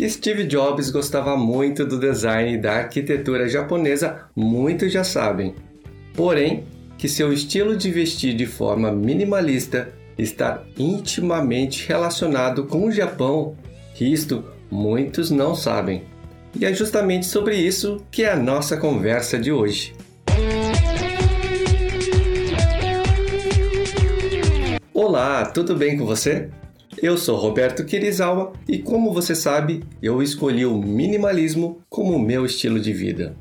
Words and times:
Que 0.00 0.08
Steve 0.08 0.44
Jobs 0.44 0.88
gostava 0.88 1.36
muito 1.36 1.84
do 1.84 2.00
design 2.00 2.54
e 2.54 2.56
da 2.56 2.72
arquitetura 2.72 3.46
japonesa, 3.46 4.20
muitos 4.34 4.90
já 4.90 5.04
sabem. 5.04 5.54
Porém, 6.14 6.64
que 6.96 7.06
seu 7.06 7.30
estilo 7.30 7.76
de 7.76 7.90
vestir 7.90 8.34
de 8.34 8.46
forma 8.46 8.90
minimalista 8.90 9.92
está 10.16 10.62
intimamente 10.78 11.86
relacionado 11.86 12.64
com 12.64 12.86
o 12.86 12.90
Japão, 12.90 13.54
isto 14.00 14.42
muitos 14.70 15.30
não 15.30 15.54
sabem. 15.54 16.04
E 16.58 16.64
é 16.64 16.72
justamente 16.72 17.26
sobre 17.26 17.56
isso 17.56 18.02
que 18.10 18.22
é 18.22 18.32
a 18.32 18.36
nossa 18.36 18.78
conversa 18.78 19.38
de 19.38 19.52
hoje. 19.52 19.92
Olá, 24.94 25.44
tudo 25.44 25.76
bem 25.76 25.98
com 25.98 26.06
você? 26.06 26.48
Eu 26.98 27.16
sou 27.16 27.36
Roberto 27.36 27.84
Kirizawa 27.84 28.52
e, 28.68 28.78
como 28.78 29.12
você 29.12 29.34
sabe, 29.34 29.84
eu 30.02 30.22
escolhi 30.22 30.66
o 30.66 30.76
minimalismo 30.76 31.80
como 31.88 32.18
meu 32.18 32.44
estilo 32.44 32.80
de 32.80 32.92
vida. 32.92 33.34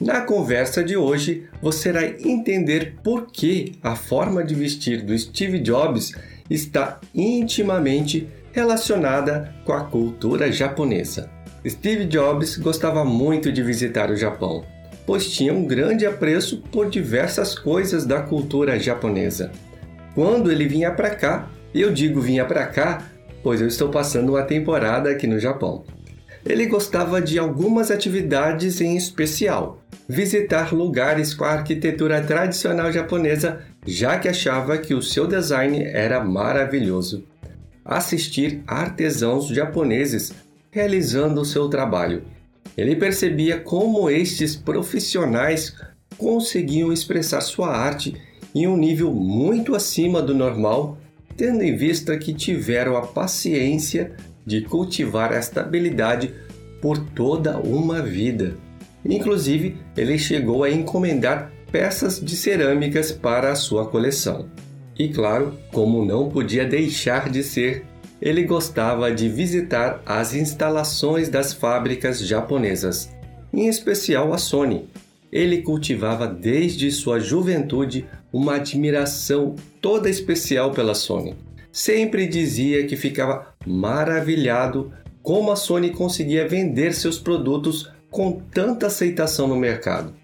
Na 0.00 0.20
conversa 0.20 0.82
de 0.82 0.96
hoje, 0.96 1.48
você 1.62 1.92
vai 1.92 2.16
entender 2.20 2.96
por 3.02 3.30
que 3.30 3.72
a 3.82 3.96
forma 3.96 4.44
de 4.44 4.54
vestir 4.54 5.02
do 5.02 5.16
Steve 5.16 5.58
Jobs 5.60 6.12
está 6.50 7.00
intimamente 7.14 8.28
relacionada 8.52 9.54
com 9.64 9.72
a 9.72 9.84
cultura 9.84 10.50
japonesa. 10.50 11.30
Steve 11.66 12.04
Jobs 12.04 12.56
gostava 12.56 13.04
muito 13.04 13.50
de 13.50 13.62
visitar 13.62 14.10
o 14.10 14.16
Japão, 14.16 14.64
pois 15.06 15.30
tinha 15.30 15.52
um 15.52 15.64
grande 15.64 16.04
apreço 16.04 16.62
por 16.70 16.90
diversas 16.90 17.58
coisas 17.58 18.04
da 18.04 18.22
cultura 18.22 18.78
japonesa. 18.78 19.50
Quando 20.14 20.50
ele 20.50 20.66
vinha 20.66 20.90
para 20.90 21.14
cá, 21.14 21.48
eu 21.74 21.92
digo 21.92 22.20
vinha 22.20 22.44
para 22.44 22.66
cá, 22.66 23.06
pois 23.42 23.60
eu 23.60 23.66
estou 23.66 23.88
passando 23.88 24.30
uma 24.30 24.42
temporada 24.42 25.10
aqui 25.10 25.26
no 25.26 25.38
Japão. 25.38 25.84
Ele 26.44 26.66
gostava 26.66 27.20
de 27.20 27.38
algumas 27.38 27.90
atividades 27.90 28.80
em 28.80 28.96
especial, 28.96 29.82
visitar 30.08 30.72
lugares 30.72 31.34
com 31.34 31.44
a 31.44 31.52
arquitetura 31.52 32.22
tradicional 32.22 32.90
japonesa, 32.90 33.60
já 33.86 34.18
que 34.18 34.28
achava 34.28 34.78
que 34.78 34.94
o 34.94 35.02
seu 35.02 35.26
design 35.26 35.82
era 35.84 36.24
maravilhoso. 36.24 37.24
Assistir 37.84 38.62
artesãos 38.66 39.48
japoneses 39.48 40.32
realizando 40.70 41.40
o 41.40 41.44
seu 41.44 41.68
trabalho. 41.68 42.22
Ele 42.76 42.94
percebia 42.94 43.58
como 43.58 44.08
estes 44.08 44.54
profissionais 44.54 45.74
conseguiam 46.16 46.92
expressar 46.92 47.40
sua 47.40 47.76
arte 47.76 48.14
em 48.54 48.66
um 48.66 48.76
nível 48.76 49.12
muito 49.12 49.74
acima 49.74 50.22
do 50.22 50.34
normal, 50.34 50.98
tendo 51.38 51.62
em 51.62 51.76
vista 51.76 52.18
que 52.18 52.34
tiveram 52.34 52.96
a 52.96 53.06
paciência 53.06 54.12
de 54.44 54.60
cultivar 54.62 55.32
esta 55.32 55.60
habilidade 55.60 56.34
por 56.82 56.98
toda 56.98 57.58
uma 57.58 58.02
vida. 58.02 58.56
Inclusive, 59.04 59.76
ele 59.96 60.18
chegou 60.18 60.64
a 60.64 60.70
encomendar 60.70 61.52
peças 61.70 62.20
de 62.20 62.36
cerâmicas 62.36 63.12
para 63.12 63.52
a 63.52 63.54
sua 63.54 63.86
coleção. 63.86 64.48
E 64.98 65.08
claro, 65.08 65.56
como 65.72 66.04
não 66.04 66.28
podia 66.28 66.66
deixar 66.66 67.30
de 67.30 67.44
ser, 67.44 67.84
ele 68.20 68.42
gostava 68.42 69.12
de 69.12 69.28
visitar 69.28 70.02
as 70.04 70.34
instalações 70.34 71.28
das 71.28 71.52
fábricas 71.52 72.18
japonesas, 72.18 73.14
em 73.52 73.68
especial 73.68 74.32
a 74.32 74.38
Sony. 74.38 74.88
Ele 75.30 75.62
cultivava 75.62 76.26
desde 76.26 76.90
sua 76.90 77.20
juventude 77.20 78.06
uma 78.32 78.56
admiração 78.56 79.54
toda 79.80 80.08
especial 80.08 80.72
pela 80.72 80.94
Sony. 80.94 81.36
Sempre 81.70 82.26
dizia 82.26 82.86
que 82.86 82.96
ficava 82.96 83.54
maravilhado 83.66 84.92
como 85.22 85.52
a 85.52 85.56
Sony 85.56 85.90
conseguia 85.90 86.48
vender 86.48 86.94
seus 86.94 87.18
produtos 87.18 87.90
com 88.10 88.40
tanta 88.50 88.86
aceitação 88.86 89.46
no 89.46 89.56
mercado. 89.56 90.14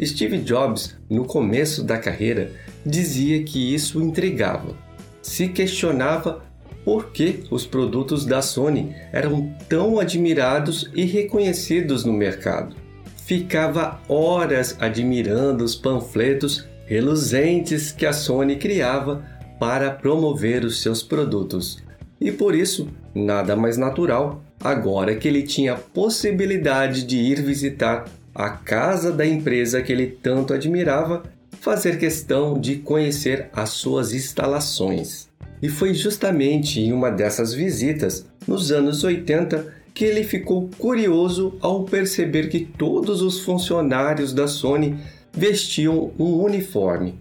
Steve 0.00 0.38
Jobs, 0.38 0.96
no 1.08 1.24
começo 1.24 1.82
da 1.82 1.98
carreira, 1.98 2.52
dizia 2.84 3.42
que 3.42 3.74
isso 3.74 4.02
intrigava. 4.02 4.76
Se 5.22 5.48
questionava 5.48 6.44
por 6.84 7.10
que 7.10 7.44
os 7.50 7.66
produtos 7.66 8.26
da 8.26 8.42
Sony 8.42 8.94
eram 9.12 9.52
tão 9.68 9.98
admirados 9.98 10.90
e 10.94 11.04
reconhecidos 11.04 12.04
no 12.04 12.12
mercado. 12.12 12.76
Ficava 13.26 14.00
horas 14.06 14.76
admirando 14.78 15.64
os 15.64 15.74
panfletos 15.74 16.66
reluzentes 16.84 17.90
que 17.90 18.04
a 18.04 18.12
Sony 18.12 18.56
criava 18.56 19.24
para 19.58 19.90
promover 19.90 20.62
os 20.62 20.82
seus 20.82 21.02
produtos. 21.02 21.82
E 22.20 22.30
por 22.30 22.54
isso, 22.54 22.88
nada 23.14 23.56
mais 23.56 23.78
natural, 23.78 24.42
agora 24.62 25.16
que 25.16 25.26
ele 25.26 25.42
tinha 25.42 25.72
a 25.72 25.78
possibilidade 25.78 27.04
de 27.04 27.16
ir 27.16 27.40
visitar 27.40 28.04
a 28.34 28.50
casa 28.50 29.10
da 29.10 29.24
empresa 29.24 29.80
que 29.80 29.92
ele 29.92 30.06
tanto 30.06 30.52
admirava, 30.52 31.22
fazer 31.60 31.98
questão 31.98 32.60
de 32.60 32.76
conhecer 32.76 33.48
as 33.54 33.70
suas 33.70 34.12
instalações. 34.12 35.28
E 35.62 35.68
foi 35.70 35.94
justamente 35.94 36.78
em 36.78 36.92
uma 36.92 37.10
dessas 37.10 37.54
visitas, 37.54 38.26
nos 38.46 38.70
anos 38.70 39.02
80, 39.02 39.83
que 39.94 40.04
ele 40.04 40.24
ficou 40.24 40.68
curioso 40.76 41.56
ao 41.60 41.84
perceber 41.84 42.48
que 42.48 42.60
todos 42.60 43.22
os 43.22 43.40
funcionários 43.40 44.32
da 44.32 44.48
Sony 44.48 44.96
vestiam 45.32 46.10
um 46.18 46.42
uniforme. 46.42 47.14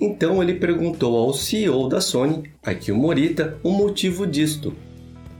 Então 0.00 0.42
ele 0.42 0.54
perguntou 0.54 1.16
ao 1.16 1.34
CEO 1.34 1.86
da 1.88 2.00
Sony, 2.00 2.50
Akio 2.62 2.96
Morita, 2.96 3.58
o 3.62 3.70
motivo 3.70 4.26
disto. 4.26 4.72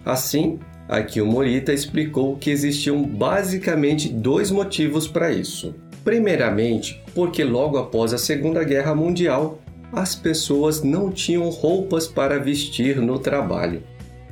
Assim, 0.04 0.58
Akio 0.88 1.24
Morita 1.24 1.72
explicou 1.72 2.36
que 2.36 2.50
existiam 2.50 3.02
basicamente 3.02 4.08
dois 4.08 4.50
motivos 4.50 5.08
para 5.08 5.32
isso. 5.32 5.74
Primeiramente, 6.04 7.00
porque 7.14 7.44
logo 7.44 7.78
após 7.78 8.12
a 8.12 8.18
Segunda 8.18 8.62
Guerra 8.64 8.94
Mundial, 8.94 9.58
as 9.92 10.14
pessoas 10.14 10.82
não 10.82 11.10
tinham 11.10 11.48
roupas 11.48 12.06
para 12.06 12.38
vestir 12.38 13.00
no 13.00 13.18
trabalho. 13.18 13.82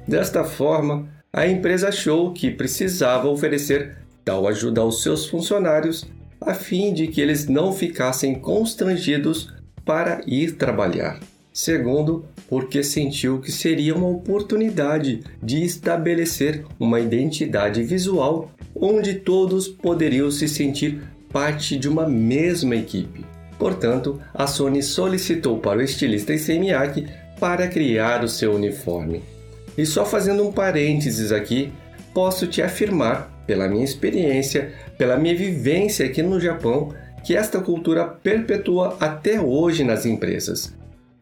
Desta 0.06 0.44
forma, 0.44 1.08
a 1.36 1.46
empresa 1.46 1.88
achou 1.88 2.32
que 2.32 2.50
precisava 2.50 3.28
oferecer 3.28 3.98
tal 4.24 4.48
ajuda 4.48 4.80
aos 4.80 5.02
seus 5.02 5.26
funcionários 5.26 6.06
a 6.40 6.54
fim 6.54 6.94
de 6.94 7.08
que 7.08 7.20
eles 7.20 7.46
não 7.46 7.74
ficassem 7.74 8.36
constrangidos 8.36 9.52
para 9.84 10.22
ir 10.26 10.52
trabalhar. 10.52 11.20
Segundo, 11.52 12.24
porque 12.48 12.82
sentiu 12.82 13.38
que 13.38 13.52
seria 13.52 13.94
uma 13.94 14.08
oportunidade 14.08 15.22
de 15.42 15.62
estabelecer 15.62 16.64
uma 16.80 17.00
identidade 17.00 17.82
visual 17.82 18.50
onde 18.74 19.16
todos 19.16 19.68
poderiam 19.68 20.30
se 20.30 20.48
sentir 20.48 21.02
parte 21.30 21.76
de 21.76 21.86
uma 21.86 22.08
mesma 22.08 22.76
equipe. 22.76 23.26
Portanto, 23.58 24.18
a 24.32 24.46
Sony 24.46 24.82
solicitou 24.82 25.58
para 25.58 25.80
o 25.80 25.82
estilista 25.82 26.32
Isemiaki 26.32 27.06
para 27.38 27.68
criar 27.68 28.24
o 28.24 28.28
seu 28.28 28.54
uniforme. 28.54 29.35
E 29.76 29.84
só 29.84 30.04
fazendo 30.04 30.46
um 30.46 30.52
parênteses 30.52 31.32
aqui, 31.32 31.72
posso 32.14 32.46
te 32.46 32.62
afirmar, 32.62 33.30
pela 33.46 33.68
minha 33.68 33.84
experiência, 33.84 34.72
pela 34.98 35.16
minha 35.16 35.36
vivência 35.36 36.06
aqui 36.06 36.22
no 36.22 36.40
Japão, 36.40 36.92
que 37.24 37.36
esta 37.36 37.60
cultura 37.60 38.04
perpetua 38.04 38.96
até 39.00 39.40
hoje 39.40 39.84
nas 39.84 40.06
empresas. 40.06 40.74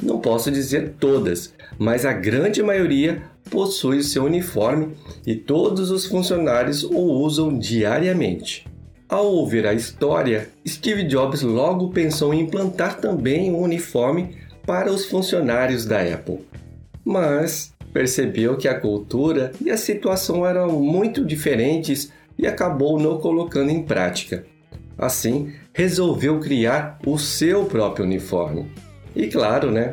Não 0.03 0.19
posso 0.19 0.51
dizer 0.51 0.95
todas, 0.99 1.55
mas 1.79 2.05
a 2.05 2.13
grande 2.13 2.63
maioria 2.63 3.23
possui 3.51 4.03
seu 4.03 4.25
uniforme 4.25 4.95
e 5.27 5.35
todos 5.35 5.91
os 5.91 6.07
funcionários 6.07 6.83
o 6.83 6.99
usam 6.99 7.59
diariamente. 7.59 8.67
Ao 9.09 9.27
ouvir 9.27 9.67
a 9.67 9.75
história, 9.75 10.49
Steve 10.67 11.05
Jobs 11.05 11.43
logo 11.43 11.91
pensou 11.91 12.33
em 12.33 12.41
implantar 12.41 13.01
também 13.01 13.53
um 13.53 13.61
uniforme 13.61 14.37
para 14.67 14.91
os 14.91 15.05
funcionários 15.05 15.85
da 15.85 16.01
Apple. 16.01 16.41
Mas 17.05 17.74
percebeu 17.95 18.57
que 18.57 18.67
a 18.67 18.79
cultura 18.79 19.53
e 19.65 19.71
a 19.71 19.77
situação 19.77 20.45
eram 20.45 20.81
muito 20.81 21.25
diferentes 21.25 22.13
e 22.37 22.45
acabou 22.45 22.99
não 22.99 23.19
colocando 23.19 23.71
em 23.71 23.85
prática. 23.85 24.45
Assim, 24.99 25.53
resolveu 25.73 26.41
criar 26.41 26.99
o 27.07 27.17
seu 27.17 27.65
próprio 27.67 28.05
uniforme. 28.05 28.67
E 29.15 29.29
claro, 29.29 29.71
né, 29.71 29.93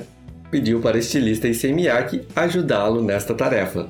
pediu 0.49 0.81
para 0.81 0.97
estilista 0.97 1.47
Isemiaki 1.47 2.23
ajudá-lo 2.35 3.03
nesta 3.03 3.35
tarefa. 3.35 3.87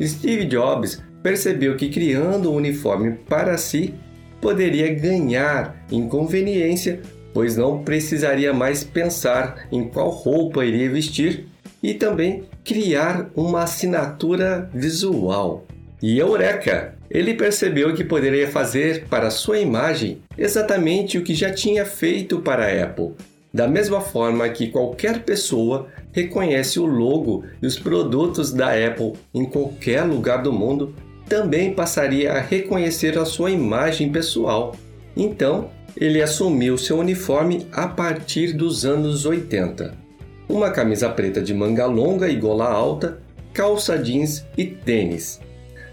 Steve 0.00 0.46
Jobs 0.46 1.02
percebeu 1.22 1.76
que 1.76 1.90
criando 1.90 2.50
um 2.50 2.56
uniforme 2.56 3.12
para 3.28 3.58
si 3.58 3.94
poderia 4.40 4.92
ganhar 4.94 5.86
inconveniência, 5.90 7.00
pois 7.34 7.56
não 7.56 7.84
precisaria 7.84 8.52
mais 8.52 8.82
pensar 8.82 9.68
em 9.70 9.88
qual 9.88 10.08
roupa 10.08 10.64
iria 10.64 10.90
vestir 10.90 11.51
e 11.82 11.94
também 11.94 12.44
criar 12.64 13.30
uma 13.34 13.62
assinatura 13.62 14.70
visual. 14.72 15.66
E 16.02 16.18
eureka! 16.18 16.94
Ele 17.10 17.34
percebeu 17.34 17.92
que 17.94 18.02
poderia 18.02 18.48
fazer 18.48 19.04
para 19.08 19.30
sua 19.30 19.58
imagem 19.58 20.22
exatamente 20.38 21.18
o 21.18 21.22
que 21.22 21.34
já 21.34 21.52
tinha 21.52 21.84
feito 21.84 22.40
para 22.40 22.64
a 22.64 22.84
Apple. 22.84 23.12
Da 23.52 23.68
mesma 23.68 24.00
forma 24.00 24.48
que 24.48 24.68
qualquer 24.68 25.22
pessoa 25.22 25.88
reconhece 26.10 26.80
o 26.80 26.86
logo 26.86 27.44
e 27.62 27.66
os 27.66 27.78
produtos 27.78 28.50
da 28.50 28.68
Apple 28.68 29.12
em 29.34 29.44
qualquer 29.44 30.02
lugar 30.02 30.42
do 30.42 30.52
mundo, 30.52 30.94
também 31.28 31.74
passaria 31.74 32.32
a 32.32 32.40
reconhecer 32.40 33.18
a 33.18 33.26
sua 33.26 33.50
imagem 33.50 34.10
pessoal. 34.10 34.74
Então, 35.14 35.70
ele 35.96 36.22
assumiu 36.22 36.78
seu 36.78 36.98
uniforme 36.98 37.66
a 37.70 37.86
partir 37.86 38.54
dos 38.54 38.86
anos 38.86 39.26
80. 39.26 40.01
Uma 40.48 40.70
camisa 40.70 41.08
preta 41.08 41.40
de 41.40 41.54
manga 41.54 41.86
longa 41.86 42.28
e 42.28 42.36
gola 42.36 42.70
alta, 42.70 43.18
calça 43.52 43.96
jeans 43.98 44.44
e 44.56 44.64
tênis. 44.64 45.40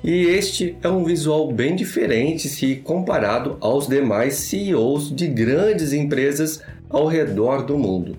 E 0.03 0.25
este 0.27 0.77
é 0.81 0.87
um 0.87 1.03
visual 1.03 1.51
bem 1.51 1.75
diferente 1.75 2.47
se 2.47 2.77
comparado 2.77 3.57
aos 3.59 3.87
demais 3.87 4.35
CEOs 4.35 5.13
de 5.13 5.27
grandes 5.27 5.91
empresas 5.91 6.61
ao 6.89 7.05
redor 7.05 7.63
do 7.63 7.77
mundo. 7.77 8.17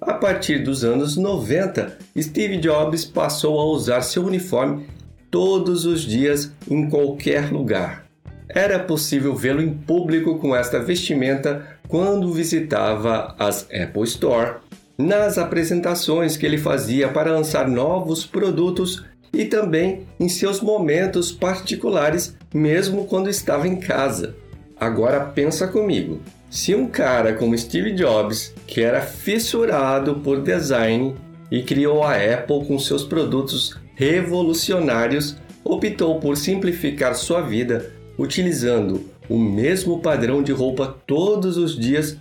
A 0.00 0.14
partir 0.14 0.62
dos 0.62 0.84
anos 0.84 1.16
90, 1.16 1.98
Steve 2.16 2.58
Jobs 2.58 3.04
passou 3.04 3.58
a 3.58 3.64
usar 3.64 4.02
seu 4.02 4.24
uniforme 4.24 4.86
todos 5.30 5.84
os 5.84 6.02
dias 6.02 6.52
em 6.70 6.88
qualquer 6.88 7.52
lugar. 7.52 8.06
Era 8.48 8.78
possível 8.78 9.34
vê-lo 9.34 9.60
em 9.60 9.74
público 9.74 10.38
com 10.38 10.54
esta 10.54 10.78
vestimenta 10.78 11.66
quando 11.88 12.32
visitava 12.32 13.34
as 13.38 13.66
Apple 13.72 14.04
Store, 14.04 14.58
nas 14.96 15.38
apresentações 15.38 16.36
que 16.36 16.46
ele 16.46 16.58
fazia 16.58 17.08
para 17.08 17.32
lançar 17.32 17.68
novos 17.68 18.24
produtos 18.24 19.04
e 19.32 19.44
também 19.44 20.06
em 20.18 20.28
seus 20.28 20.60
momentos 20.60 21.30
particulares, 21.30 22.36
mesmo 22.54 23.04
quando 23.04 23.28
estava 23.28 23.68
em 23.68 23.76
casa. 23.76 24.34
Agora 24.78 25.20
pensa 25.20 25.66
comigo. 25.66 26.20
Se 26.50 26.74
um 26.74 26.86
cara 26.86 27.34
como 27.34 27.56
Steve 27.56 27.92
Jobs, 27.92 28.54
que 28.66 28.80
era 28.80 29.00
fissurado 29.00 30.16
por 30.16 30.40
design 30.40 31.14
e 31.50 31.62
criou 31.62 32.02
a 32.02 32.14
Apple 32.14 32.64
com 32.66 32.78
seus 32.78 33.04
produtos 33.04 33.78
revolucionários, 33.94 35.36
optou 35.64 36.20
por 36.20 36.36
simplificar 36.36 37.14
sua 37.14 37.40
vida 37.40 37.92
utilizando 38.18 39.04
o 39.28 39.38
mesmo 39.38 40.00
padrão 40.00 40.42
de 40.42 40.52
roupa 40.52 40.96
todos 41.06 41.56
os 41.56 41.78
dias, 41.78 42.16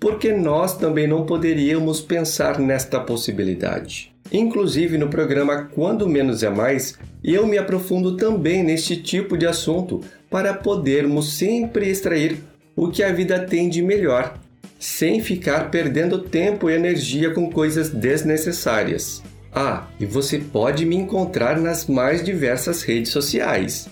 porque 0.00 0.32
nós 0.32 0.76
também 0.76 1.06
não 1.06 1.26
poderíamos 1.26 2.00
pensar 2.00 2.58
nesta 2.58 3.00
possibilidade. 3.00 4.12
Inclusive 4.30 4.98
no 4.98 5.08
programa 5.08 5.68
Quando 5.74 6.08
Menos 6.08 6.42
é 6.42 6.50
Mais, 6.50 6.98
eu 7.24 7.46
me 7.46 7.58
aprofundo 7.58 8.16
também 8.16 8.62
neste 8.62 8.96
tipo 8.96 9.36
de 9.36 9.46
assunto 9.46 10.00
para 10.30 10.54
podermos 10.54 11.32
sempre 11.32 11.88
extrair 11.88 12.38
o 12.76 12.88
que 12.88 13.02
a 13.02 13.12
vida 13.12 13.40
tem 13.40 13.68
de 13.68 13.82
melhor, 13.82 14.38
sem 14.78 15.20
ficar 15.20 15.70
perdendo 15.70 16.18
tempo 16.20 16.68
e 16.68 16.74
energia 16.74 17.30
com 17.30 17.50
coisas 17.50 17.88
desnecessárias. 17.88 19.22
Ah, 19.52 19.86
e 19.98 20.04
você 20.04 20.38
pode 20.38 20.84
me 20.84 20.94
encontrar 20.94 21.58
nas 21.58 21.86
mais 21.86 22.22
diversas 22.22 22.82
redes 22.82 23.10
sociais 23.10 23.88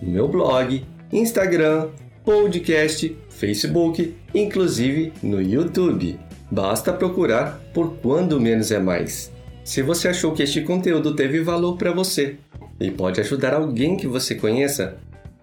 no 0.00 0.10
meu 0.10 0.28
blog, 0.28 0.84
Instagram, 1.12 1.88
podcast, 2.24 3.16
Facebook, 3.40 4.14
inclusive 4.34 5.14
no 5.22 5.40
YouTube. 5.40 6.20
Basta 6.50 6.92
procurar 6.92 7.58
por 7.72 7.96
Quando 7.96 8.38
Menos 8.38 8.70
é 8.70 8.78
Mais. 8.78 9.32
Se 9.64 9.80
você 9.80 10.08
achou 10.08 10.32
que 10.32 10.42
este 10.42 10.60
conteúdo 10.60 11.16
teve 11.16 11.40
valor 11.40 11.78
para 11.78 11.90
você 11.90 12.36
e 12.78 12.90
pode 12.90 13.18
ajudar 13.18 13.54
alguém 13.54 13.96
que 13.96 14.06
você 14.06 14.34
conheça, 14.34 14.98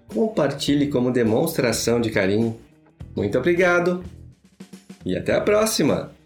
compartilhe 0.07 0.87
como 0.89 1.11
demonstração 1.11 1.99
de 1.99 2.11
carinho. 2.11 2.55
Muito 3.15 3.35
obrigado 3.37 4.03
e 5.03 5.17
até 5.17 5.33
a 5.33 5.41
próxima! 5.41 6.16